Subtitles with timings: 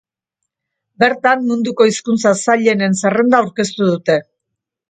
[1.03, 4.21] Bertan, munduko hizkuntza sailenen zerrenda aurkeztu dute.